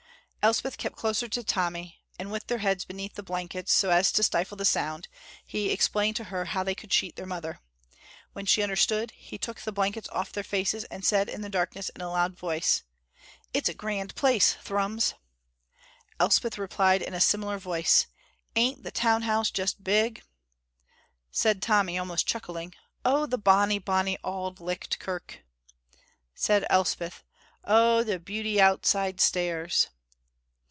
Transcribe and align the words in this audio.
Elspeth 0.43 0.79
kept 0.79 0.95
closer 0.95 1.27
to 1.27 1.43
Tommy, 1.43 2.01
and 2.17 2.31
with 2.31 2.47
their 2.47 2.57
heads 2.57 2.83
beneath 2.83 3.13
the 3.13 3.21
blankets, 3.21 3.71
so 3.71 3.91
as 3.91 4.11
to 4.11 4.23
stifle 4.23 4.57
the 4.57 4.65
sound, 4.65 5.07
he 5.45 5.69
explained 5.69 6.15
to 6.15 6.23
her 6.25 6.45
how 6.45 6.63
they 6.63 6.73
could 6.73 6.89
cheat 6.89 7.15
their 7.15 7.27
mother. 7.27 7.59
When 8.33 8.47
she 8.47 8.63
understood, 8.63 9.11
he 9.11 9.37
took 9.37 9.59
the 9.61 9.71
blankets 9.71 10.09
off 10.09 10.31
their 10.31 10.43
faces 10.43 10.83
and 10.85 11.05
said 11.05 11.29
in 11.29 11.41
the 11.41 11.47
darkness 11.49 11.89
in 11.89 12.01
a 12.01 12.09
loud 12.09 12.35
voice: 12.39 12.81
"It's 13.53 13.69
a 13.69 13.75
grand 13.75 14.15
place, 14.15 14.55
Thrums!" 14.55 15.13
Elspeth 16.19 16.57
replied 16.57 17.03
in 17.03 17.13
a 17.13 17.21
similar 17.21 17.59
voice, 17.59 18.07
"Ain't 18.55 18.81
the 18.81 18.89
town 18.89 19.21
house 19.21 19.51
just 19.51 19.83
big!" 19.83 20.23
Said 21.29 21.61
Tommy, 21.61 21.99
almost 21.99 22.25
chuckling, 22.25 22.73
"Oh, 23.05 23.27
the 23.27 23.37
bonny, 23.37 23.77
bonny 23.77 24.17
Auld 24.23 24.59
Licht 24.59 24.97
Kirk!" 24.97 25.43
Said 26.33 26.65
Elspeth, 26.67 27.21
"Oh, 27.63 28.03
the 28.03 28.17
beauty 28.17 28.59
outside 28.59 29.21
stairs!" 29.21 29.89